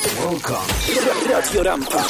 [0.00, 0.64] Welcome.
[1.28, 2.04] Radio Rampa.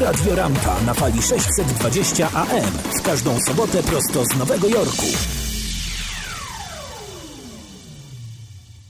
[0.00, 2.72] Radio Rampa na fali 620 AM.
[2.98, 5.06] W każdą sobotę prosto z Nowego Jorku.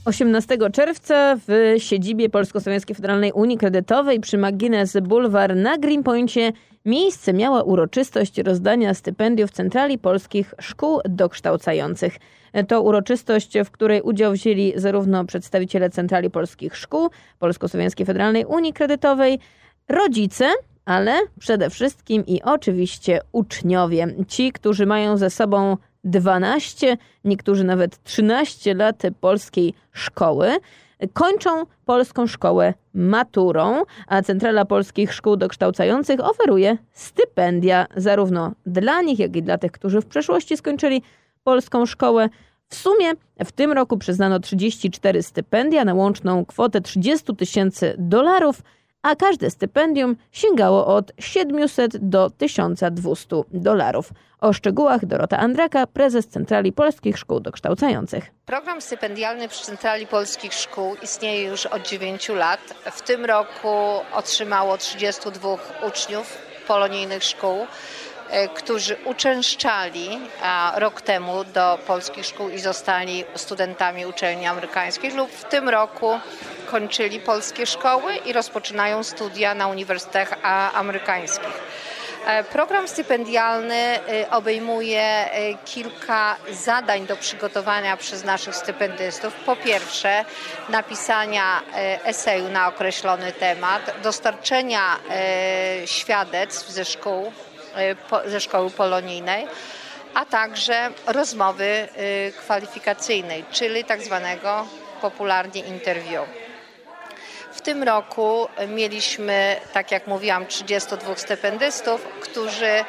[0.05, 6.53] 18 czerwca w siedzibie Polsko-Słowiańskiej Federalnej Unii Kredytowej przy Magines Boulevard na Greenpointie
[6.85, 12.17] miejsce miała uroczystość rozdania stypendiów Centrali Polskich Szkół Dokształcających.
[12.69, 19.39] To uroczystość, w której udział wzięli zarówno przedstawiciele Centrali Polskich Szkół, Polsko-Słowiańskiej Federalnej Unii Kredytowej,
[19.89, 20.49] rodzice,
[20.85, 24.07] ale przede wszystkim i oczywiście uczniowie.
[24.29, 30.57] Ci, którzy mają ze sobą 12, niektórzy nawet 13 lat polskiej szkoły.
[31.13, 39.37] Kończą polską szkołę maturą, a Centrala Polskich Szkół Dokształcających oferuje stypendia zarówno dla nich, jak
[39.37, 41.03] i dla tych, którzy w przeszłości skończyli
[41.45, 42.29] polską szkołę.
[42.69, 43.13] W sumie
[43.45, 48.63] w tym roku przyznano 34 stypendia na łączną kwotę 30 tysięcy dolarów
[49.03, 54.11] a każde stypendium sięgało od 700 do 1200 dolarów.
[54.41, 58.31] O szczegółach Dorota Andraka, prezes Centrali Polskich Szkół Dokształcających.
[58.47, 62.61] Program stypendialny przy Centrali Polskich Szkół istnieje już od 9 lat.
[62.93, 63.69] W tym roku
[64.13, 65.57] otrzymało 32
[65.89, 67.67] uczniów polonijnych szkół
[68.31, 70.09] e, którzy uczęszczali
[70.77, 76.11] rok temu do polskich szkół i zostali studentami uczelni amerykańskich lub w tym roku
[76.73, 80.39] kończyli polskie szkoły i rozpoczynają studia na uniwersytetach
[80.75, 81.63] amerykańskich.
[82.27, 89.35] E, program stypendialny e, obejmuje e, kilka zadań do przygotowania przez naszych stypendystów.
[89.35, 90.25] Po pierwsze,
[90.69, 91.61] napisania
[92.05, 94.97] eseju na określony temat, dostarczenia
[95.85, 97.33] świadectw ze szkół,
[98.27, 99.47] ze szkoły polonijnej,
[100.15, 101.89] a także rozmowy
[102.39, 104.67] kwalifikacyjnej, czyli tak zwanego
[105.01, 106.42] popularnie interview.
[107.53, 112.85] W tym roku mieliśmy, tak jak mówiłam, 32 stypendystów, którzy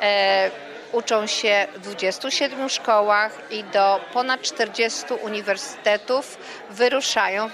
[0.00, 0.50] e,
[0.92, 6.38] uczą się w 27 szkołach i do ponad 40 uniwersytetów
[6.70, 7.50] wyruszają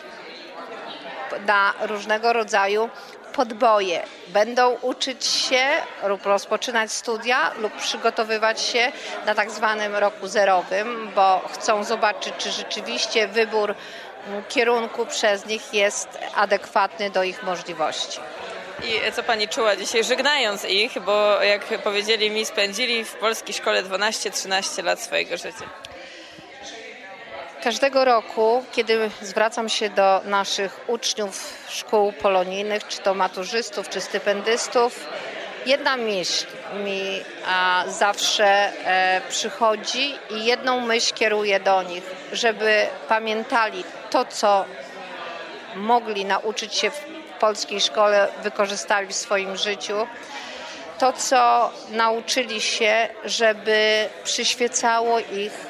[1.47, 2.91] na różnego rodzaju
[3.39, 4.03] podboje.
[4.29, 5.65] Będą uczyć się
[6.03, 8.93] lub rozpoczynać studia lub przygotowywać się
[9.27, 13.75] na tak zwanym roku zerowym, bo chcą zobaczyć, czy rzeczywiście wybór
[14.49, 18.21] kierunku przez nich jest adekwatny do ich możliwości.
[18.85, 23.83] I co Pani czuła dzisiaj, żegnając ich, bo jak powiedzieli mi, spędzili w polskiej szkole
[23.83, 25.88] 12-13 lat swojego życia?
[27.63, 35.07] Każdego roku, kiedy zwracam się do naszych uczniów szkół polonijnych, czy to maturzystów, czy stypendystów,
[35.67, 36.47] jedna myśl
[36.85, 37.21] mi
[37.89, 42.03] zawsze e, przychodzi i jedną myśl kieruję do nich,
[42.33, 44.65] żeby pamiętali to, co
[45.77, 47.05] mogli nauczyć się w
[47.41, 50.07] polskiej szkole, wykorzystali w swoim życiu.
[50.99, 55.68] To, co nauczyli się, żeby przyświecało ich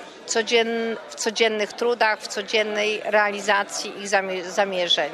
[1.09, 4.09] w codziennych trudach, w codziennej realizacji ich
[4.51, 5.11] zamierzeń.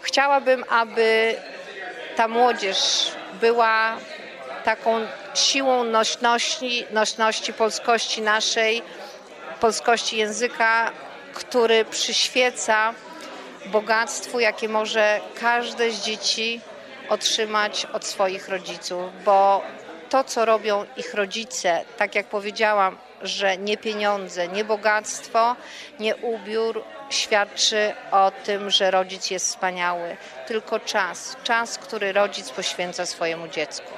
[0.00, 1.34] Chciałabym, aby
[2.16, 3.10] ta młodzież
[3.40, 3.96] była
[4.64, 8.82] taką siłą nośności, nośności polskości naszej,
[9.60, 10.92] polskości języka,
[11.34, 12.94] który przyświeca
[13.66, 16.60] bogactwu, jakie może każde z dzieci
[17.08, 19.62] otrzymać od swoich rodziców, bo
[20.08, 25.56] to, co robią ich rodzice, tak jak powiedziałam, że nie pieniądze, nie bogactwo,
[26.00, 33.06] nie ubiór świadczy o tym, że rodzic jest wspaniały, tylko czas, czas, który rodzic poświęca
[33.06, 33.90] swojemu dziecku.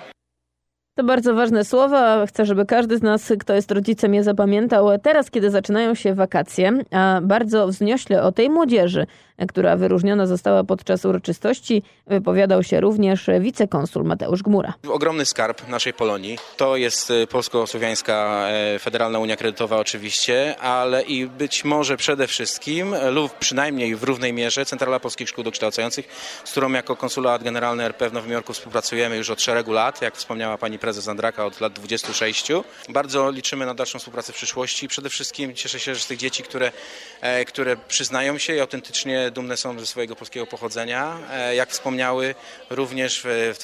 [0.95, 2.27] To bardzo ważne słowa.
[2.27, 4.99] Chcę, żeby każdy z nas, kto jest rodzicem, je zapamiętał.
[4.99, 9.07] Teraz, kiedy zaczynają się wakacje, a bardzo wzniośle o tej młodzieży,
[9.49, 14.75] która wyróżniona została podczas uroczystości, wypowiadał się również wicekonsul Mateusz Gmura.
[14.89, 21.27] Ogromny skarb naszej Polonii to jest y, Polsko-Słowiańska e, Federalna Unia Kredytowa oczywiście, ale i
[21.27, 26.09] być może przede wszystkim lub przynajmniej w równej mierze Centrala Polskich Szkół Dokształcających,
[26.45, 30.17] z którą jako konsulat generalny RP w Nowym Jorku współpracujemy już od szeregu lat, jak
[30.17, 32.49] wspomniała pani prezes Andraka od lat 26.
[32.89, 34.89] Bardzo liczymy na dalszą współpracę w przyszłości.
[34.89, 36.73] Przede wszystkim cieszę się, że z tych dzieci, które,
[37.21, 41.19] e, które przyznają się i autentycznie dumne są ze swojego polskiego pochodzenia.
[41.31, 42.35] E, jak wspomniały
[42.71, 43.57] również w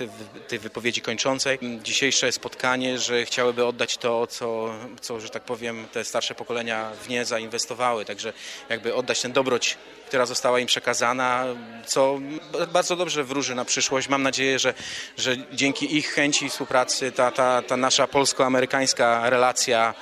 [0.49, 4.71] tej wypowiedzi kończącej, dzisiejsze spotkanie, że chciałyby oddać to, co,
[5.01, 8.05] co, że tak powiem, te starsze pokolenia w nie zainwestowały.
[8.05, 8.33] Także
[8.69, 9.77] jakby oddać ten dobroć
[10.07, 11.45] która została im przekazana,
[11.87, 12.19] co
[12.73, 14.09] bardzo dobrze wróży na przyszłość.
[14.09, 14.75] Mam nadzieję, że,
[15.19, 19.95] że dzięki ich chęci współpracy ta, ta, ta nasza polsko-amerykańska relacja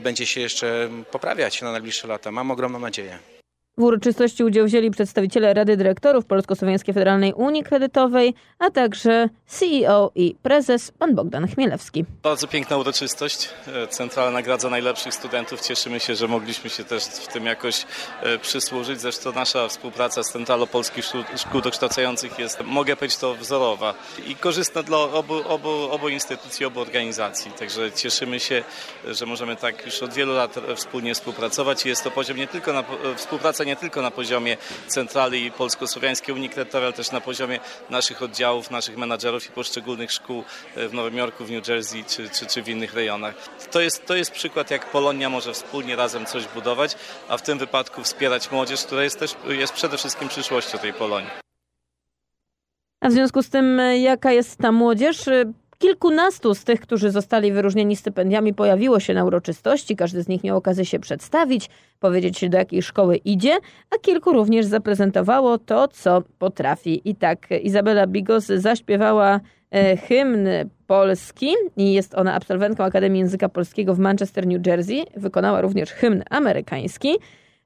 [0.00, 2.30] będzie się jeszcze poprawiać na najbliższe lata.
[2.30, 3.35] Mam ogromną nadzieję.
[3.78, 10.36] W uroczystości udział wzięli przedstawiciele Rady Dyrektorów Polsko-Słowiańskiej Federalnej Unii Kredytowej, a także CEO i
[10.42, 12.04] prezes pan Bogdan Chmielewski.
[12.22, 13.48] Bardzo piękna uroczystość.
[13.66, 15.60] E, Centrala nagradza najlepszych studentów.
[15.60, 17.86] Cieszymy się, że mogliśmy się też w tym jakoś
[18.22, 19.00] e, przysłużyć.
[19.00, 21.04] Zresztą nasza współpraca z Centralą Polskich
[21.36, 23.94] Szkół Dokształcających jest, mogę powiedzieć, to wzorowa
[24.26, 27.52] i korzystna dla obu, obu, obu instytucji, obu organizacji.
[27.58, 28.64] Także cieszymy się,
[29.04, 31.86] że możemy tak już od wielu lat wspólnie współpracować.
[31.86, 32.84] Jest to poziom nie tylko na
[33.16, 37.60] współpraca nie tylko na poziomie centrali polsko-słowiańskiej Unii Kredytowej, ale też na poziomie
[37.90, 40.44] naszych oddziałów, naszych menadżerów i poszczególnych szkół
[40.76, 43.34] w Nowym Jorku, w New Jersey czy, czy, czy w innych rejonach.
[43.70, 46.96] To jest, to jest przykład, jak Polonia może wspólnie razem coś budować,
[47.28, 51.30] a w tym wypadku wspierać młodzież, która jest też jest przede wszystkim przyszłością tej Polonii.
[53.00, 55.24] A w związku z tym, jaka jest ta młodzież?
[55.78, 59.96] Kilkunastu z tych, którzy zostali wyróżnieni stypendiami, pojawiło się na uroczystości.
[59.96, 61.70] Każdy z nich miał okazję się przedstawić,
[62.00, 63.58] powiedzieć, do jakiej szkoły idzie,
[63.90, 67.10] a kilku również zaprezentowało to, co potrafi.
[67.10, 69.40] I tak Izabela Bigos zaśpiewała
[69.70, 70.48] e, hymn
[70.86, 75.04] polski i jest ona absolwentką Akademii Języka Polskiego w Manchester, New Jersey.
[75.16, 77.18] Wykonała również hymn amerykański.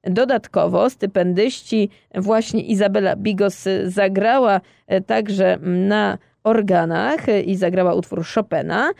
[0.03, 8.91] Dodatkowo stypendyści, właśnie Izabela Bigos zagrała e, także na organach i zagrała utwór Chopina.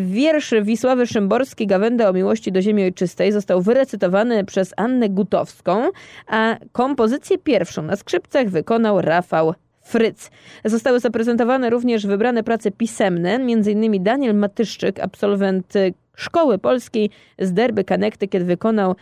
[0.00, 5.88] Wiersz Wisławy Szymborskiej Gawenda o miłości do ziemi ojczystej został wyrecytowany przez Annę Gutowską,
[6.26, 10.30] a kompozycję pierwszą na skrzypcach wykonał Rafał Fryc.
[10.64, 14.02] Zostały zaprezentowane również wybrane prace pisemne, m.in.
[14.04, 15.72] Daniel Matyszczyk, absolwent
[16.16, 18.96] Szkoły Polskiej z Derby Connecticut wykonał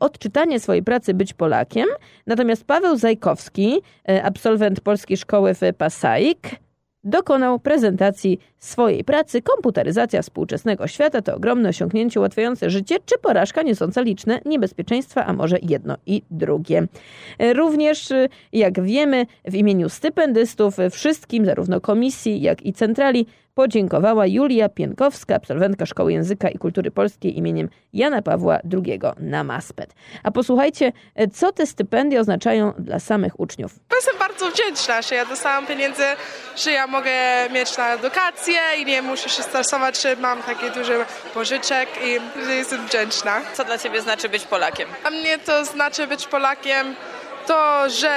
[0.00, 1.86] odczytanie swojej pracy Być Polakiem,
[2.26, 3.80] natomiast Paweł Zajkowski,
[4.22, 6.38] absolwent Polskiej Szkoły w Passaic,
[7.04, 9.42] dokonał prezentacji swojej pracy.
[9.42, 15.56] Komputeryzacja współczesnego świata to ogromne osiągnięcie ułatwiające życie, czy porażka niosąca liczne niebezpieczeństwa, a może
[15.62, 16.86] jedno i drugie.
[17.54, 18.08] Również,
[18.52, 23.26] jak wiemy, w imieniu stypendystów wszystkim, zarówno komisji, jak i centrali,
[23.58, 29.94] podziękowała Julia Pienkowska, absolwentka Szkoły Języka i Kultury Polskiej imieniem Jana Pawła II na Maspet.
[30.22, 30.92] A posłuchajcie,
[31.34, 33.72] co te stypendia oznaczają dla samych uczniów.
[33.94, 36.02] Jestem bardzo wdzięczna, że ja dostałam pieniędzy,
[36.56, 37.10] że ja mogę
[37.52, 42.18] mieć na edukację i nie muszę się stresować, że mam takie duże pożyczek i
[42.56, 43.40] jestem wdzięczna.
[43.54, 44.88] Co dla Ciebie znaczy być Polakiem?
[45.04, 46.94] A mnie to znaczy być Polakiem
[47.48, 48.08] to, że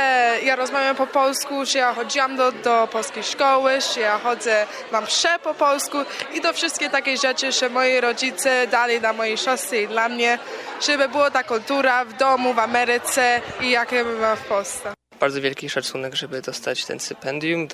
[0.44, 5.04] ja rozmawiam po polsku, że ja chodziłam do, do polskiej szkoły, że ja chodzę, mam
[5.04, 5.98] msze po polsku
[6.34, 10.40] i to wszystkie takie rzeczy, że moi rodzice dali dla mojej siostry i dla mnie,
[10.88, 14.94] żeby była ta kultura w domu, w Ameryce i jakie była w Polsce.
[15.20, 17.68] Bardzo wielki szacunek, żeby dostać ten stypendium.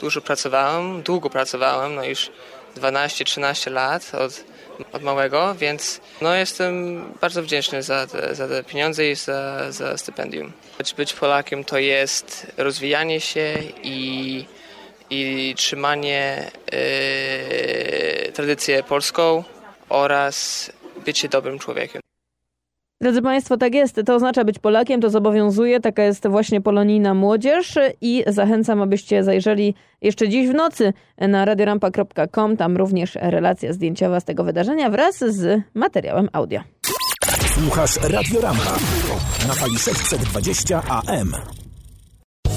[0.00, 2.30] Dużo pracowałem, długo pracowałem, no już
[2.76, 4.44] 12-13 lat od
[4.92, 9.96] od małego, więc no, jestem bardzo wdzięczny za te, za te pieniądze i za, za
[9.96, 10.52] stypendium.
[10.96, 14.44] Być Polakiem to jest rozwijanie się i,
[15.10, 19.44] i trzymanie yy, tradycję polską
[19.88, 20.70] oraz
[21.04, 22.02] bycie dobrym człowiekiem.
[23.02, 24.00] Drodzy Państwo, tak jest.
[24.06, 25.80] To oznacza być Polakiem, to zobowiązuje.
[25.80, 32.56] Taka jest właśnie polonijna młodzież i zachęcam, abyście zajrzeli jeszcze dziś w nocy na radiorampa.com.
[32.56, 36.60] Tam również relacja zdjęciowa z tego wydarzenia wraz z materiałem audio.
[37.54, 38.76] Słuchasz Radio Rampa
[39.48, 41.61] na fali 620 AM.